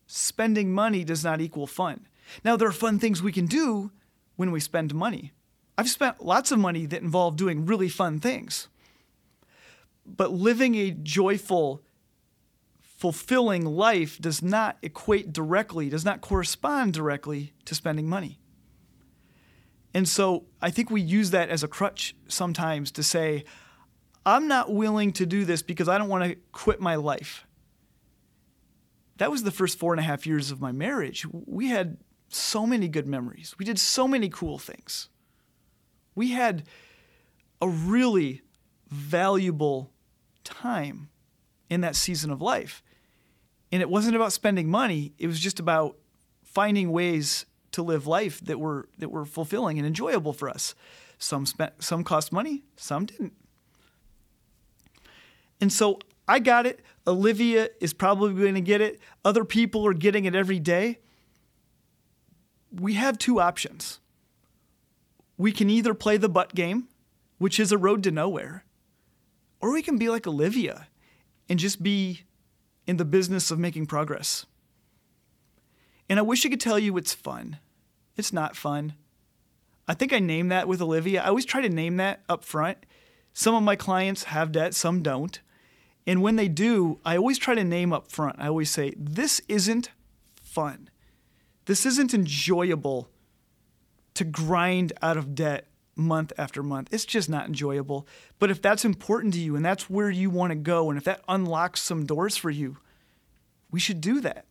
spending 0.08 0.74
money 0.74 1.04
does 1.04 1.24
not 1.24 1.42
equal 1.42 1.68
fun. 1.68 2.08
Now, 2.44 2.56
there 2.56 2.68
are 2.68 2.74
fun 2.74 3.00
things 3.00 3.22
we 3.22 3.32
can 3.32 3.46
do 3.46 3.92
when 4.36 4.52
we 4.52 4.60
spend 4.60 4.94
money. 4.94 5.32
I've 5.78 5.90
spent 5.90 6.24
lots 6.24 6.52
of 6.52 6.60
money 6.60 6.86
that 6.86 7.02
involved 7.02 7.38
doing 7.38 7.66
really 7.66 7.90
fun 7.90 8.20
things. 8.20 8.68
But 10.06 10.32
living 10.32 10.76
a 10.76 10.92
joyful, 10.92 11.82
fulfilling 12.82 13.66
life 13.66 14.20
does 14.20 14.42
not 14.42 14.78
equate 14.82 15.34
directly, 15.34 15.90
does 15.90 16.06
not 16.06 16.22
correspond 16.22 16.94
directly 16.94 17.54
to 17.66 17.76
spending 17.76 18.08
money. 18.08 18.40
And 19.94 20.08
so 20.08 20.46
I 20.62 20.70
think 20.72 20.90
we 20.92 21.02
use 21.02 21.32
that 21.32 21.50
as 21.50 21.64
a 21.64 21.68
crutch 21.68 22.16
sometimes 22.28 22.92
to 22.92 23.04
say, 23.04 23.46
I'm 24.26 24.48
not 24.48 24.74
willing 24.74 25.12
to 25.14 25.26
do 25.26 25.46
this 25.46 25.62
because 25.62 25.88
I 25.90 25.98
don't 25.98 26.10
want 26.10 26.24
to 26.26 26.38
quit 26.52 26.80
my 26.80 26.96
life 26.96 27.46
that 29.18 29.32
was 29.32 29.44
the 29.44 29.52
first 29.52 29.80
four 29.80 29.94
and 29.94 30.00
a 30.00 30.04
half 30.04 30.28
years 30.28 30.52
of 30.52 30.62
my 30.62 30.72
marriage. 30.72 31.26
We 31.32 31.70
had 31.70 31.98
so 32.30 32.66
many 32.66 32.88
good 32.88 33.08
memories. 33.08 33.56
We 33.58 33.66
did 33.66 33.80
so 33.80 34.08
many 34.08 34.30
cool 34.30 34.58
things. 34.58 35.10
We 36.16 36.32
had 36.32 36.64
a 37.62 37.68
really 37.68 38.42
valuable 38.90 39.92
time 40.44 41.10
in 41.70 41.82
that 41.82 41.96
season 41.96 42.32
of 42.32 42.42
life. 42.42 42.82
And 43.72 43.82
it 43.82 43.90
wasn't 43.90 44.16
about 44.16 44.32
spending 44.32 44.70
money, 44.70 45.14
it 45.18 45.28
was 45.28 45.40
just 45.40 45.60
about 45.60 45.98
finding 46.44 46.92
ways 46.92 47.46
to 47.72 47.84
live 47.84 48.08
life 48.08 48.40
that 48.46 48.60
were 48.60 48.88
that 48.98 49.10
were 49.10 49.26
fulfilling 49.26 49.78
and 49.78 49.86
enjoyable 49.86 50.32
for 50.32 50.50
us. 50.50 50.76
Some 51.18 51.46
spent 51.46 51.84
some 51.84 52.04
cost 52.04 52.32
money, 52.32 52.64
some 52.78 53.06
didn't. 53.06 53.34
And 55.60 55.72
so 55.72 56.00
I 56.28 56.40
got 56.40 56.66
it. 56.66 56.82
Olivia 57.06 57.70
is 57.80 57.94
probably 57.94 58.34
going 58.34 58.56
to 58.56 58.62
get 58.62 58.82
it. 58.82 59.00
Other 59.24 59.46
people 59.46 59.86
are 59.86 59.94
getting 59.94 60.26
it 60.26 60.36
every 60.36 60.60
day. 60.60 61.00
We 62.72 62.94
have 62.94 63.18
two 63.18 63.40
options. 63.40 64.00
We 65.38 65.52
can 65.52 65.70
either 65.70 65.94
play 65.94 66.18
the 66.18 66.30
butt 66.30 66.56
game, 66.56 66.88
which 67.38 67.60
is 67.60 67.72
a 67.72 67.78
road 67.78 68.04
to 68.04 68.12
nowhere, 68.12 68.64
or 69.60 69.72
we 69.72 69.82
can 69.82 69.98
be 69.98 70.10
like 70.10 70.26
Olivia 70.28 70.88
and 71.50 71.60
just 71.60 71.84
be 71.84 72.22
in 72.88 72.98
the 72.98 73.06
business 73.06 73.52
of 73.52 73.60
making 73.60 73.88
progress. 73.88 74.46
And 76.08 76.20
I 76.20 76.22
wish 76.22 76.46
I 76.46 76.50
could 76.50 76.62
tell 76.62 76.80
you 76.80 76.98
it's 76.98 77.14
fun. 77.14 77.58
It's 78.16 78.32
not 78.32 78.56
fun. 78.56 78.94
I 79.88 79.94
think 79.94 80.14
I 80.14 80.20
named 80.20 80.52
that 80.52 80.68
with 80.68 80.82
Olivia. 80.82 81.22
I 81.22 81.28
always 81.28 81.46
try 81.46 81.62
to 81.62 81.70
name 81.70 81.98
that 81.98 82.22
up 82.30 82.44
front. 82.44 82.78
Some 83.34 83.56
of 83.56 83.64
my 83.64 83.76
clients 83.76 84.26
have 84.26 84.54
that, 84.54 84.74
some 84.74 85.04
don't. 85.04 85.40
And 86.08 86.22
when 86.22 86.36
they 86.36 86.48
do, 86.48 87.00
I 87.04 87.18
always 87.18 87.38
try 87.38 87.56
to 87.56 87.64
name 87.64 87.92
up 87.92 88.12
front. 88.12 88.38
I 88.40 88.48
always 88.48 88.70
say, 88.70 88.94
this 88.98 89.42
isn't 89.48 89.90
fun. 90.42 90.90
This 91.66 91.86
isn't 91.86 92.14
enjoyable 92.14 93.10
to 94.16 94.24
grind 94.24 94.94
out 95.02 95.18
of 95.18 95.36
debt 95.36 95.68
month 95.96 96.34
after 96.38 96.62
month. 96.62 96.90
It's 96.92 97.06
just 97.06 97.30
not 97.30 97.48
enjoyable. 97.48 98.08
But 98.40 98.52
if 98.52 98.62
that's 98.62 98.84
important 98.84 99.34
to 99.36 99.40
you 99.40 99.56
and 99.56 99.64
that's 99.64 99.90
where 99.90 100.10
you 100.10 100.30
want 100.30 100.52
to 100.52 100.56
go, 100.56 100.90
and 100.90 100.98
if 100.98 101.06
that 101.06 101.22
unlocks 101.28 101.82
some 101.82 102.06
doors 102.06 102.36
for 102.36 102.50
you, 102.50 102.78
we 103.72 103.80
should 103.80 104.02
do 104.02 104.20
that. 104.22 104.46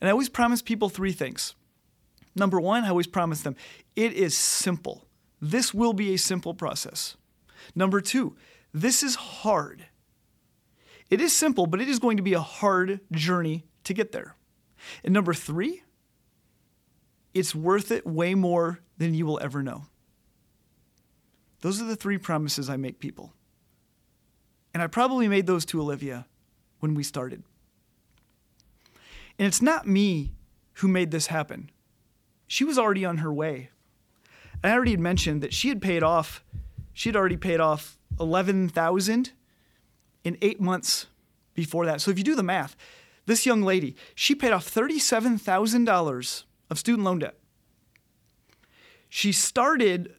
And 0.00 0.08
I 0.08 0.10
always 0.10 0.28
promise 0.28 0.62
people 0.62 0.88
three 0.88 1.12
things. 1.12 1.54
Number 2.34 2.60
one, 2.60 2.84
I 2.84 2.88
always 2.88 3.06
promise 3.06 3.42
them 3.42 3.56
it 3.94 4.12
is 4.12 4.36
simple. 4.36 5.06
This 5.40 5.72
will 5.72 5.92
be 5.92 6.14
a 6.14 6.18
simple 6.18 6.54
process. 6.54 7.16
Number 7.74 8.00
two, 8.00 8.36
this 8.72 9.02
is 9.02 9.14
hard. 9.14 9.86
It 11.08 11.20
is 11.20 11.32
simple, 11.32 11.66
but 11.66 11.80
it 11.80 11.88
is 11.88 11.98
going 11.98 12.16
to 12.16 12.22
be 12.22 12.34
a 12.34 12.40
hard 12.40 13.00
journey 13.12 13.64
to 13.84 13.94
get 13.94 14.12
there. 14.12 14.34
And 15.04 15.14
number 15.14 15.32
three, 15.32 15.82
it's 17.38 17.54
worth 17.54 17.90
it 17.90 18.06
way 18.06 18.34
more 18.34 18.80
than 18.98 19.14
you 19.14 19.26
will 19.26 19.38
ever 19.42 19.62
know. 19.62 19.84
Those 21.60 21.80
are 21.80 21.84
the 21.84 21.96
three 21.96 22.18
promises 22.18 22.70
I 22.70 22.76
make 22.76 22.98
people. 22.98 23.32
And 24.72 24.82
I 24.82 24.86
probably 24.86 25.28
made 25.28 25.46
those 25.46 25.64
to 25.66 25.80
Olivia 25.80 26.26
when 26.80 26.94
we 26.94 27.02
started. 27.02 27.42
And 29.38 29.46
it's 29.46 29.62
not 29.62 29.86
me 29.86 30.32
who 30.74 30.88
made 30.88 31.10
this 31.10 31.26
happen. 31.26 31.70
She 32.46 32.64
was 32.64 32.78
already 32.78 33.04
on 33.04 33.18
her 33.18 33.32
way. 33.32 33.70
And 34.62 34.72
I 34.72 34.76
already 34.76 34.92
had 34.92 35.00
mentioned 35.00 35.42
that 35.42 35.52
she 35.52 35.68
had 35.68 35.82
paid 35.82 36.02
off, 36.02 36.44
she 36.92 37.08
had 37.08 37.16
already 37.16 37.36
paid 37.36 37.60
off 37.60 37.98
11,000 38.18 39.32
in 40.24 40.38
eight 40.40 40.60
months 40.60 41.06
before 41.54 41.84
that. 41.86 42.00
So 42.00 42.10
if 42.10 42.18
you 42.18 42.24
do 42.24 42.34
the 42.34 42.42
math, 42.42 42.76
this 43.26 43.44
young 43.44 43.62
lady, 43.62 43.96
she 44.14 44.34
paid 44.34 44.52
off 44.52 44.72
$37,000 44.72 46.44
of 46.70 46.78
student 46.78 47.04
loan 47.04 47.20
debt. 47.20 47.36
She 49.08 49.32
started, 49.32 50.14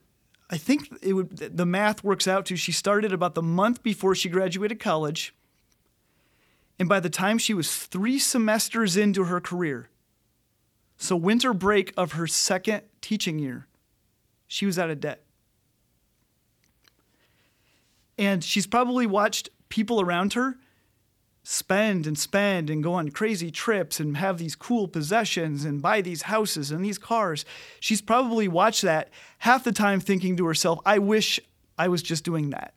I 0.49 0.57
think 0.57 0.89
it 1.01 1.13
would, 1.13 1.37
the 1.37 1.65
math 1.65 2.03
works 2.03 2.27
out 2.27 2.45
to 2.47 2.55
she 2.55 2.71
started 2.71 3.11
about 3.11 3.35
the 3.35 3.41
month 3.41 3.83
before 3.83 4.15
she 4.15 4.29
graduated 4.29 4.79
college. 4.79 5.33
And 6.79 6.87
by 6.87 6.99
the 6.99 7.09
time 7.09 7.37
she 7.37 7.53
was 7.53 7.75
three 7.75 8.19
semesters 8.19 8.95
into 8.95 9.25
her 9.25 9.41
career, 9.41 9.89
so 10.97 11.15
winter 11.15 11.53
break 11.53 11.93
of 11.97 12.13
her 12.13 12.27
second 12.27 12.81
teaching 13.01 13.39
year, 13.39 13.67
she 14.47 14.65
was 14.65 14.79
out 14.79 14.89
of 14.89 14.99
debt. 14.99 15.23
And 18.17 18.43
she's 18.43 18.65
probably 18.65 19.05
watched 19.05 19.49
people 19.69 20.01
around 20.01 20.33
her 20.33 20.57
spend 21.49 22.05
and 22.05 22.19
spend 22.19 22.69
and 22.69 22.83
go 22.83 22.93
on 22.95 23.07
crazy 23.09 23.49
trips 23.49 24.01
and 24.01 24.17
have 24.17 24.37
these 24.37 24.53
cool 24.53 24.85
possessions 24.85 25.63
and 25.63 25.81
buy 25.81 26.01
these 26.01 26.23
houses 26.23 26.71
and 26.71 26.83
these 26.83 26.97
cars. 26.97 27.45
She's 27.79 28.01
probably 28.01 28.49
watched 28.49 28.81
that 28.81 29.09
half 29.37 29.63
the 29.63 29.71
time 29.71 30.01
thinking 30.01 30.35
to 30.35 30.45
herself, 30.45 30.79
I 30.85 30.99
wish 30.99 31.39
I 31.77 31.87
was 31.87 32.03
just 32.03 32.25
doing 32.25 32.49
that. 32.49 32.73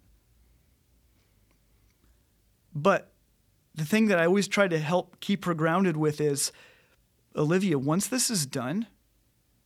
But 2.73 3.11
the 3.75 3.85
thing 3.85 4.07
that 4.07 4.21
I 4.21 4.27
always 4.27 4.47
try 4.47 4.69
to 4.69 4.79
help 4.79 5.19
keep 5.19 5.47
her 5.47 5.55
grounded 5.55 5.97
with 5.97 6.21
is 6.21 6.53
Olivia, 7.35 7.77
once 7.77 8.07
this 8.07 8.31
is 8.31 8.47
done, 8.47 8.87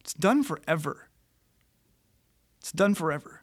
it's 0.00 0.14
done 0.14 0.42
forever. 0.42 1.10
It's 2.58 2.72
done 2.72 2.94
forever. 2.94 3.42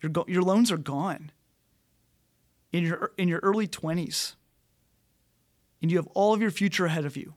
Your, 0.00 0.10
go- 0.10 0.26
your 0.28 0.42
loans 0.42 0.70
are 0.70 0.76
gone 0.76 1.32
in 2.74 2.82
your 2.82 3.12
in 3.16 3.28
your 3.28 3.38
early 3.38 3.68
20s 3.68 4.34
and 5.80 5.92
you 5.92 5.96
have 5.96 6.08
all 6.08 6.34
of 6.34 6.42
your 6.42 6.50
future 6.50 6.86
ahead 6.86 7.04
of 7.04 7.16
you. 7.16 7.34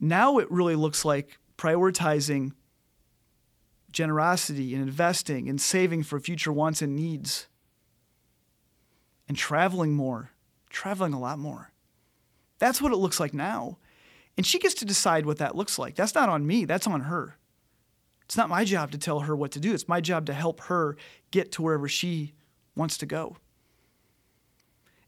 Now 0.00 0.38
it 0.38 0.50
really 0.50 0.76
looks 0.76 1.04
like 1.04 1.38
prioritizing 1.58 2.52
generosity 3.92 4.72
and 4.74 4.82
investing 4.82 5.50
and 5.50 5.60
saving 5.60 6.04
for 6.04 6.18
future 6.18 6.52
wants 6.52 6.80
and 6.80 6.96
needs 6.96 7.46
and 9.28 9.36
traveling 9.36 9.92
more, 9.92 10.30
traveling 10.70 11.12
a 11.12 11.20
lot 11.20 11.38
more. 11.38 11.70
That's 12.58 12.80
what 12.80 12.92
it 12.92 12.96
looks 12.96 13.20
like 13.20 13.34
now. 13.34 13.76
And 14.38 14.46
she 14.46 14.58
gets 14.58 14.74
to 14.76 14.86
decide 14.86 15.26
what 15.26 15.36
that 15.36 15.54
looks 15.54 15.78
like. 15.78 15.96
That's 15.96 16.14
not 16.14 16.30
on 16.30 16.46
me, 16.46 16.64
that's 16.64 16.86
on 16.86 17.02
her. 17.02 17.36
It's 18.24 18.38
not 18.38 18.48
my 18.48 18.64
job 18.64 18.90
to 18.92 18.98
tell 18.98 19.20
her 19.20 19.36
what 19.36 19.50
to 19.52 19.60
do. 19.60 19.74
It's 19.74 19.86
my 19.86 20.00
job 20.00 20.24
to 20.26 20.32
help 20.32 20.60
her 20.62 20.96
get 21.30 21.52
to 21.52 21.62
wherever 21.62 21.88
she 21.88 22.32
wants 22.76 22.96
to 22.98 23.06
go. 23.06 23.36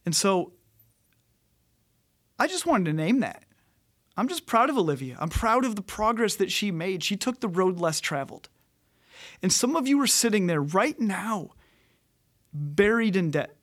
And 0.05 0.15
so 0.15 0.53
I 2.39 2.47
just 2.47 2.67
wanted 2.67 2.85
to 2.87 2.93
name 2.93 3.21
that. 3.21 3.43
I'm 4.17 4.29
just 4.29 4.47
proud 4.47 4.71
of 4.71 4.79
Olivia. 4.79 5.17
I'm 5.21 5.29
proud 5.29 5.65
of 5.65 5.77
the 5.77 5.83
progress 5.83 6.37
that 6.37 6.51
she 6.51 6.71
made. 6.71 7.03
She 7.03 7.17
took 7.17 7.41
the 7.41 7.49
road 7.49 7.79
less 7.79 8.01
traveled. 8.01 8.49
And 9.43 9.53
some 9.53 9.77
of 9.77 9.87
you 9.87 10.01
are 10.01 10.07
sitting 10.07 10.47
there 10.47 10.63
right 10.63 10.99
now, 10.99 11.51
buried 12.53 13.17
in 13.17 13.31
debt. 13.31 13.55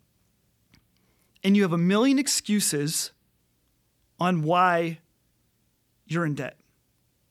And 1.44 1.56
you 1.56 1.64
have 1.64 1.74
a 1.74 1.78
million 1.78 2.20
excuses 2.20 3.12
on 4.20 4.44
why 4.44 5.00
you're 6.06 6.26
in 6.26 6.36
debt 6.36 6.58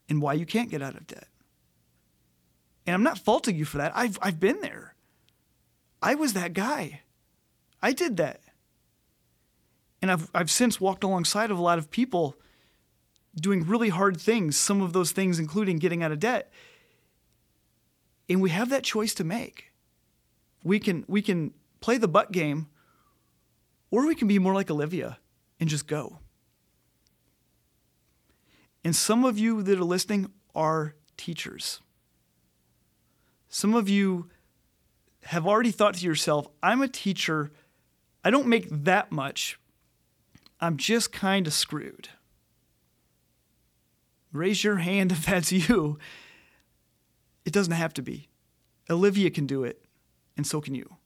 and 0.08 0.20
why 0.20 0.34
you 0.34 0.44
can't 0.44 0.70
get 0.70 0.82
out 0.82 0.96
of 0.96 1.06
debt. 1.06 1.28
And 2.86 2.94
I'm 2.94 3.02
not 3.02 3.18
faulting 3.18 3.56
you 3.56 3.64
for 3.64 3.78
that. 3.78 3.92
I've, 3.94 4.18
I've 4.20 4.40
been 4.40 4.60
there. 4.60 4.91
I 6.02 6.14
was 6.14 6.32
that 6.32 6.52
guy. 6.52 7.02
I 7.80 7.92
did 7.92 8.16
that. 8.16 8.40
And 10.00 10.10
I've, 10.10 10.30
I've 10.34 10.50
since 10.50 10.80
walked 10.80 11.04
alongside 11.04 11.50
of 11.50 11.58
a 11.58 11.62
lot 11.62 11.78
of 11.78 11.90
people 11.90 12.36
doing 13.36 13.64
really 13.66 13.88
hard 13.88 14.20
things, 14.20 14.56
some 14.56 14.82
of 14.82 14.92
those 14.92 15.12
things 15.12 15.38
including 15.38 15.78
getting 15.78 16.02
out 16.02 16.12
of 16.12 16.18
debt. 16.18 16.52
And 18.28 18.42
we 18.42 18.50
have 18.50 18.68
that 18.70 18.82
choice 18.82 19.14
to 19.14 19.24
make. 19.24 19.72
We 20.64 20.78
can, 20.78 21.04
we 21.08 21.22
can 21.22 21.52
play 21.80 21.98
the 21.98 22.08
butt 22.08 22.32
game, 22.32 22.68
or 23.90 24.06
we 24.06 24.14
can 24.14 24.28
be 24.28 24.38
more 24.38 24.54
like 24.54 24.70
Olivia 24.70 25.18
and 25.60 25.68
just 25.68 25.86
go. 25.86 26.18
And 28.84 28.94
some 28.96 29.24
of 29.24 29.38
you 29.38 29.62
that 29.62 29.78
are 29.78 29.84
listening 29.84 30.30
are 30.54 30.94
teachers. 31.16 31.80
Some 33.48 33.74
of 33.74 33.88
you 33.88 34.30
have 35.24 35.46
already 35.46 35.70
thought 35.70 35.94
to 35.94 36.06
yourself, 36.06 36.46
I'm 36.62 36.82
a 36.82 36.88
teacher. 36.88 37.52
I 38.24 38.30
don't 38.30 38.46
make 38.46 38.66
that 38.70 39.12
much. 39.12 39.58
I'm 40.60 40.76
just 40.76 41.12
kind 41.12 41.46
of 41.46 41.52
screwed. 41.52 42.08
Raise 44.32 44.64
your 44.64 44.76
hand 44.76 45.12
if 45.12 45.26
that's 45.26 45.52
you. 45.52 45.98
It 47.44 47.52
doesn't 47.52 47.72
have 47.72 47.94
to 47.94 48.02
be. 48.02 48.28
Olivia 48.90 49.30
can 49.30 49.46
do 49.46 49.64
it, 49.64 49.84
and 50.36 50.46
so 50.46 50.60
can 50.60 50.74
you. 50.74 50.96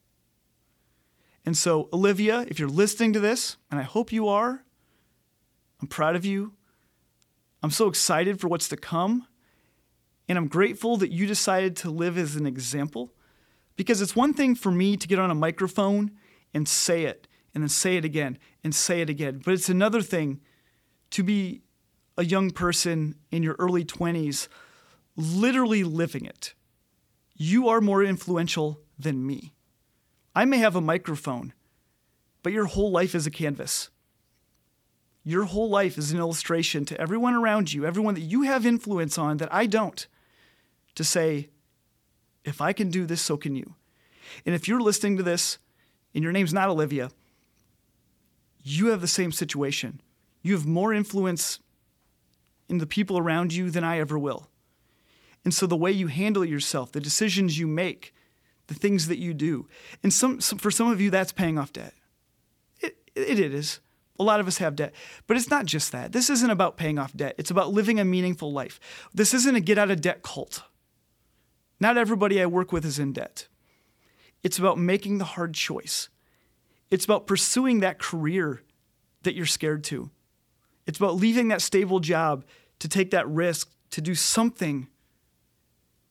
And 1.45 1.57
so, 1.57 1.89
Olivia, 1.93 2.45
if 2.49 2.59
you're 2.59 2.69
listening 2.69 3.13
to 3.13 3.21
this, 3.21 3.57
and 3.71 3.79
I 3.79 3.85
hope 3.85 4.13
you 4.13 4.29
are, 4.29 4.65
I'm 5.81 5.89
proud 5.89 6.17
of 6.17 6.25
you. 6.25 6.55
I'm 7.63 7.71
so 7.71 7.87
excited 7.87 8.41
for 8.41 8.49
what's 8.49 8.69
to 8.69 8.77
come. 8.77 9.27
And 10.29 10.37
I'm 10.37 10.49
grateful 10.49 10.97
that 10.97 11.13
you 11.13 11.27
decided 11.27 11.77
to 11.77 11.91
live 11.91 12.19
as 12.19 12.35
an 12.35 12.47
example 12.47 13.13
because 13.77 14.01
it's 14.01 14.17
one 14.17 14.35
thing 14.35 14.55
for 14.55 14.71
me 14.71 14.97
to 14.97 15.07
get 15.07 15.19
on 15.19 15.31
a 15.31 15.35
microphone 15.35 16.11
and 16.53 16.67
say 16.67 17.05
it 17.05 17.29
and 17.55 17.63
then 17.63 17.69
say 17.69 17.97
it 17.97 18.05
again 18.05 18.39
and 18.65 18.75
say 18.75 19.01
it 19.01 19.11
again. 19.11 19.41
But 19.45 19.55
it's 19.55 19.69
another 19.69 20.03
thing 20.03 20.41
to 21.11 21.23
be 21.23 21.63
a 22.17 22.25
young 22.25 22.51
person 22.51 23.15
in 23.31 23.43
your 23.43 23.57
early 23.59 23.85
20s 23.85 24.49
literally 25.17 25.85
living 25.85 26.25
it. 26.25 26.55
You 27.35 27.69
are 27.69 27.81
more 27.81 28.03
influential 28.03 28.81
than 28.99 29.27
me. 29.27 29.55
I 30.35 30.45
may 30.45 30.59
have 30.59 30.77
a 30.77 30.81
microphone, 30.81 31.53
but 32.43 32.53
your 32.53 32.67
whole 32.67 32.91
life 32.91 33.15
is 33.15 33.27
a 33.27 33.31
canvas. 33.31 33.91
Your 35.25 35.45
whole 35.45 35.69
life 35.69 35.99
is 35.99 36.13
an 36.13 36.19
illustration 36.19 36.85
to 36.87 37.01
everyone 37.01 37.35
around 37.35 37.73
you, 37.73 37.85
everyone 37.85 38.15
that 38.15 38.21
you 38.21 38.43
have 38.43 38.65
influence 38.65 39.19
on 39.19 39.39
that 39.39 39.53
I 39.53 39.67
don't, 39.67 40.07
to 40.95 41.03
say, 41.03 41.49
if 42.47 42.61
I 42.61 42.73
can 42.73 42.91
do 42.91 43.05
this, 43.05 43.21
so 43.21 43.37
can 43.37 43.55
you. 43.55 43.75
And 44.47 44.55
if 44.55 44.67
you're 44.67 44.81
listening 44.81 45.17
to 45.19 45.23
this 45.23 45.59
and 46.15 46.23
your 46.23 46.33
name's 46.33 46.55
not 46.55 46.69
Olivia, 46.69 47.11
you 48.63 48.87
have 48.87 49.01
the 49.01 49.09
same 49.09 49.33
situation. 49.33 50.01
You 50.43 50.55
have 50.55 50.67
more 50.67 50.95
influence 50.95 51.59
in 52.69 52.79
the 52.79 52.87
people 52.87 53.19
around 53.19 53.53
you 53.53 53.71
than 53.71 53.85
I 53.85 53.99
ever 53.99 54.19
will. 54.19 54.49
And 55.45 55.55
so 55.55 55.67
the 55.67 55.77
way 55.77 55.93
you 55.93 56.09
handle 56.09 56.45
yourself, 56.45 56.93
the 56.93 57.01
decisions 57.01 57.59
you 57.59 57.67
make, 57.67 58.15
the 58.67 58.75
things 58.75 59.07
that 59.09 59.19
you 59.19 59.35
do, 59.35 59.69
and 60.03 60.13
some, 60.13 60.41
some 60.41 60.59
for 60.59 60.71
some 60.71 60.91
of 60.91 61.01
you, 61.01 61.11
that's 61.11 61.33
paying 61.33 61.59
off 61.59 61.73
debt. 61.73 61.95
It, 62.81 62.97
it 63.15 63.39
is. 63.39 63.81
A 64.19 64.25
lot 64.25 64.41
of 64.41 64.49
us 64.49 64.59
have 64.59 64.75
debt. 64.75 64.93
But 65.27 65.37
it's 65.37 65.51
not 65.51 65.67
just 65.67 65.93
that. 65.93 66.13
This 66.13 66.31
isn't 66.31 66.51
about 66.51 66.77
paying 66.77 66.99
off 66.99 67.13
debt, 67.13 67.35
it's 67.39 67.51
about 67.51 67.73
living 67.73 68.01
a 68.01 68.05
meaningful 68.05 68.53
life. 68.53 68.81
This 69.15 69.35
isn't 69.35 69.55
a 69.55 69.61
get 69.61 69.79
out 69.79 69.91
of 69.91 70.01
debt 70.01 70.23
cult. 70.23 70.63
Not 71.79 71.99
everybody 71.99 72.41
I 72.41 72.47
work 72.47 72.73
with 72.73 72.85
is 72.85 72.99
in 72.99 73.13
debt. 73.13 73.49
It's 74.43 74.59
about 74.59 74.79
making 74.79 75.19
the 75.19 75.25
hard 75.25 75.55
choice. 75.55 76.09
It's 76.91 77.05
about 77.05 77.27
pursuing 77.27 77.81
that 77.81 77.99
career 77.99 78.63
that 79.23 79.35
you're 79.35 79.47
scared 79.47 79.85
to. 79.85 80.11
It's 80.87 80.99
about 80.99 81.17
leaving 81.17 81.49
that 81.49 81.63
stable 81.63 82.01
job 82.01 82.45
to 82.79 82.89
take 82.89 83.11
that 83.11 83.29
risk 83.29 83.71
to 83.91 84.01
do 84.01 84.15
something 84.15 84.89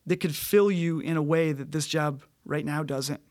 that 0.06 0.20
could 0.20 0.36
fill 0.36 0.70
you 0.70 1.00
in 1.00 1.18
a 1.18 1.22
way 1.22 1.52
that 1.52 1.72
this 1.72 1.88
job 1.88 2.24
right 2.44 2.66
now 2.66 2.84
doesn't. 2.84 3.22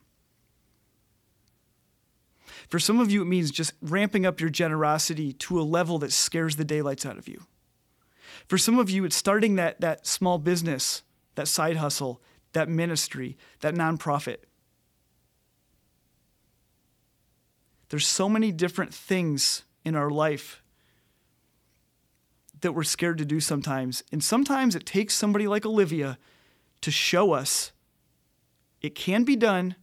For 2.68 2.78
some 2.78 2.98
of 2.98 3.10
you, 3.10 3.22
it 3.22 3.26
means 3.26 3.50
just 3.50 3.74
ramping 3.82 4.24
up 4.24 4.40
your 4.40 4.50
generosity 4.50 5.32
to 5.34 5.60
a 5.60 5.62
level 5.62 5.98
that 5.98 6.12
scares 6.12 6.56
the 6.56 6.64
daylights 6.64 7.04
out 7.04 7.18
of 7.18 7.28
you. 7.28 7.42
For 8.48 8.58
some 8.58 8.78
of 8.78 8.90
you, 8.90 9.04
it's 9.04 9.16
starting 9.16 9.56
that, 9.56 9.80
that 9.80 10.06
small 10.06 10.38
business, 10.38 11.02
that 11.34 11.48
side 11.48 11.76
hustle, 11.76 12.20
that 12.52 12.68
ministry, 12.68 13.36
that 13.60 13.74
nonprofit. 13.74 14.38
There's 17.88 18.06
so 18.06 18.28
many 18.28 18.50
different 18.52 18.92
things 18.92 19.62
in 19.84 19.94
our 19.94 20.10
life 20.10 20.62
that 22.60 22.72
we're 22.72 22.82
scared 22.82 23.18
to 23.18 23.24
do 23.24 23.40
sometimes. 23.40 24.02
And 24.10 24.24
sometimes 24.24 24.74
it 24.74 24.86
takes 24.86 25.14
somebody 25.14 25.46
like 25.46 25.66
Olivia 25.66 26.18
to 26.80 26.90
show 26.90 27.32
us 27.32 27.72
it 28.80 28.94
can 28.94 29.24
be 29.24 29.36
done, 29.36 29.76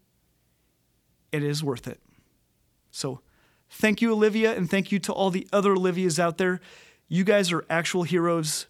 it 1.31 1.41
is 1.41 1.63
worth 1.63 1.87
it. 1.87 1.99
So, 2.91 3.21
thank 3.69 4.01
you, 4.01 4.11
Olivia, 4.11 4.55
and 4.55 4.69
thank 4.69 4.91
you 4.91 4.99
to 4.99 5.13
all 5.13 5.31
the 5.31 5.47
other 5.51 5.73
Olivias 5.73 6.19
out 6.19 6.37
there. 6.37 6.59
You 7.07 7.23
guys 7.23 7.51
are 7.51 7.65
actual 7.69 8.03
heroes. 8.03 8.67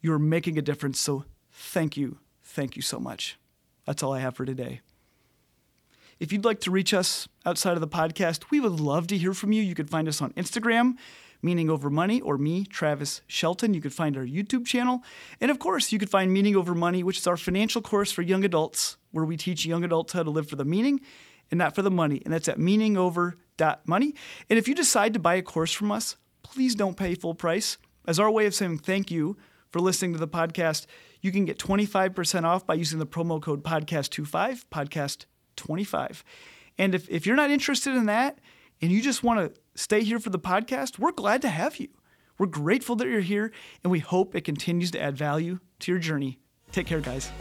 You're 0.00 0.18
making 0.18 0.56
a 0.56 0.62
difference. 0.62 1.00
So, 1.00 1.24
thank 1.58 1.96
you. 1.96 2.18
Thank 2.42 2.76
you 2.76 2.82
so 2.82 2.98
much. 2.98 3.38
That's 3.86 4.02
all 4.02 4.12
I 4.12 4.20
have 4.20 4.36
for 4.36 4.44
today. 4.44 4.80
If 6.20 6.32
you'd 6.32 6.44
like 6.44 6.60
to 6.60 6.70
reach 6.70 6.94
us 6.94 7.28
outside 7.46 7.74
of 7.74 7.80
the 7.80 7.88
podcast, 7.88 8.50
we 8.50 8.60
would 8.60 8.80
love 8.80 9.06
to 9.08 9.18
hear 9.18 9.34
from 9.34 9.52
you. 9.52 9.62
You 9.62 9.74
could 9.74 9.90
find 9.90 10.08
us 10.08 10.20
on 10.20 10.32
Instagram, 10.32 10.96
Meaning 11.42 11.70
Over 11.70 11.90
Money, 11.90 12.20
or 12.20 12.38
me, 12.38 12.64
Travis 12.64 13.22
Shelton. 13.26 13.74
You 13.74 13.80
could 13.80 13.94
find 13.94 14.16
our 14.16 14.24
YouTube 14.24 14.66
channel. 14.66 15.02
And 15.40 15.50
of 15.50 15.58
course, 15.58 15.92
you 15.92 15.98
could 15.98 16.10
find 16.10 16.32
Meaning 16.32 16.56
Over 16.56 16.74
Money, 16.74 17.02
which 17.02 17.18
is 17.18 17.26
our 17.26 17.36
financial 17.36 17.82
course 17.82 18.10
for 18.10 18.22
young 18.22 18.44
adults, 18.44 18.96
where 19.12 19.24
we 19.24 19.36
teach 19.36 19.64
young 19.64 19.84
adults 19.84 20.12
how 20.12 20.22
to 20.22 20.30
live 20.30 20.48
for 20.48 20.56
the 20.56 20.64
meaning 20.64 21.00
and 21.50 21.58
not 21.58 21.74
for 21.74 21.82
the 21.82 21.90
money. 21.90 22.20
And 22.24 22.34
that's 22.34 22.48
at 22.48 22.58
meaningover.money. 22.58 24.14
And 24.50 24.58
if 24.58 24.66
you 24.66 24.74
decide 24.74 25.12
to 25.14 25.20
buy 25.20 25.36
a 25.36 25.42
course 25.42 25.72
from 25.72 25.92
us, 25.92 26.16
please 26.42 26.74
don't 26.74 26.96
pay 26.96 27.14
full 27.14 27.34
price. 27.34 27.78
As 28.06 28.18
our 28.18 28.30
way 28.30 28.46
of 28.46 28.54
saying 28.54 28.78
thank 28.78 29.10
you 29.10 29.36
for 29.70 29.80
listening 29.80 30.14
to 30.14 30.18
the 30.18 30.28
podcast, 30.28 30.86
you 31.20 31.32
can 31.32 31.44
get 31.44 31.58
25% 31.58 32.44
off 32.44 32.66
by 32.66 32.74
using 32.74 32.98
the 32.98 33.06
promo 33.06 33.40
code 33.40 33.64
podcast25, 33.64 34.64
podcast25. 34.70 36.22
And 36.78 36.94
if, 36.94 37.08
if 37.10 37.26
you're 37.26 37.36
not 37.36 37.50
interested 37.50 37.94
in 37.94 38.06
that 38.06 38.38
and 38.80 38.92
you 38.92 39.02
just 39.02 39.22
want 39.22 39.40
to 39.54 39.60
stay 39.74 40.02
here 40.02 40.18
for 40.18 40.30
the 40.30 40.38
podcast, 40.38 40.98
we're 40.98 41.12
glad 41.12 41.42
to 41.42 41.48
have 41.48 41.78
you. 41.78 41.88
We're 42.38 42.46
grateful 42.46 42.94
that 42.96 43.08
you're 43.08 43.20
here, 43.20 43.50
and 43.82 43.90
we 43.90 43.98
hope 43.98 44.36
it 44.36 44.42
continues 44.42 44.92
to 44.92 45.02
add 45.02 45.16
value 45.18 45.58
to 45.80 45.90
your 45.90 45.98
journey. 45.98 46.38
Take 46.70 46.86
care, 46.86 47.00
guys. 47.00 47.32